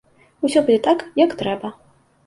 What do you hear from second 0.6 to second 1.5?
будзе так, як